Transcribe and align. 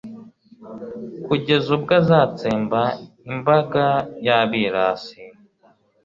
kugeza 1.25 1.67
ubwo 1.77 1.91
azatsemba 2.01 2.81
imbaga 3.31 3.85
y'abirasi 4.25 5.19